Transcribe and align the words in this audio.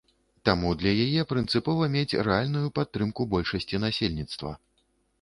Таму 0.47 0.71
для 0.79 0.93
яе 1.05 1.25
прынцыпова 1.33 1.91
мець 1.97 2.17
рэальную 2.31 2.65
падтрымку 2.81 3.31
большасці 3.37 3.85
насельніцтва. 3.89 4.61